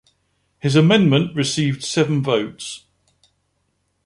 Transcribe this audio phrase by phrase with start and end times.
[0.57, 2.85] His amendment received seven votes.